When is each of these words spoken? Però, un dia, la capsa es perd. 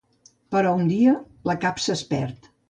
Però, 0.55 0.71
un 0.83 0.89
dia, 0.93 1.13
la 1.51 1.57
capsa 1.67 1.95
es 1.99 2.03
perd. 2.15 2.51